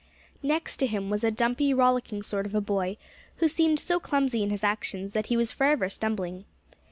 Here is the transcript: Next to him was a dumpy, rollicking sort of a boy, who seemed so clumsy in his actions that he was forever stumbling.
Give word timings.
Next 0.41 0.77
to 0.77 0.87
him 0.87 1.11
was 1.11 1.23
a 1.23 1.29
dumpy, 1.29 1.75
rollicking 1.75 2.23
sort 2.23 2.47
of 2.47 2.55
a 2.55 2.59
boy, 2.59 2.97
who 3.35 3.47
seemed 3.47 3.79
so 3.79 3.99
clumsy 3.99 4.41
in 4.41 4.49
his 4.49 4.63
actions 4.63 5.13
that 5.13 5.27
he 5.27 5.37
was 5.37 5.51
forever 5.51 5.89
stumbling. 5.89 6.45